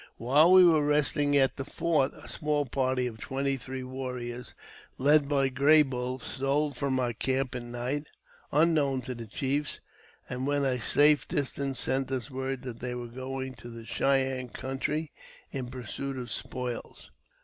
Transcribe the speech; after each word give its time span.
While 0.17 0.51
we 0.53 0.63
were 0.65 0.83
resting 0.83 1.37
at 1.37 1.57
the 1.57 1.63
fort, 1.63 2.13
a 2.15 2.27
small 2.27 2.65
party 2.65 3.05
of 3.05 3.19
twenty 3.19 3.55
three 3.55 3.83
warriors, 3.83 4.55
led 4.97 5.29
by 5.29 5.43
Little 5.43 5.55
Gray 5.55 5.83
Bull, 5.83 6.17
stole 6.17 6.71
from 6.71 6.99
our 6.99 7.13
camp 7.13 7.53
at 7.53 7.61
night, 7.61 8.07
unknown 8.51 9.03
to 9.03 9.13
the 9.13 9.27
chiefs, 9.27 9.79
and 10.27 10.47
when 10.47 10.65
at 10.65 10.77
a 10.77 10.81
safe 10.81 11.27
distance 11.27 11.79
sent 11.81 12.09
us 12.11 12.31
word 12.31 12.63
that 12.63 12.79
they 12.79 12.95
were 12.95 13.05
going 13.09 13.53
to 13.57 13.69
the 13.69 13.85
Cheyenne 13.85 14.49
country 14.49 15.11
in 15.51 15.67
pursuit 15.67 16.17
of 16.17 16.31
spoils. 16.31 17.11